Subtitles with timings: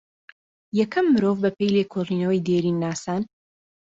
[0.79, 3.21] یەکەم مرۆڤ بە پێێ لێکۆڵێنەوەی دێرین ناسان